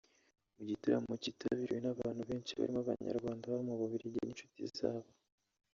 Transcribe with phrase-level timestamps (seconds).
[0.55, 5.09] Mu gitaramo cyitabiriwe n’abantu benshi barimo Abanyarwanda baba mu Bubiligi n’inshuti zabo